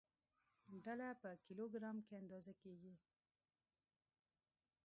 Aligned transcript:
ډله 0.83 1.09
په 1.21 1.29
کیلوګرام 1.45 1.97
کې 2.05 2.13
اندازه 2.21 2.53
کېږي. 2.61 2.93